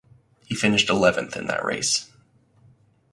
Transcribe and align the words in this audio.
He 0.47 0.55
finished 0.55 0.89
eleventh 0.89 1.37
in 1.37 1.45
that 1.45 1.63
race. 1.63 2.09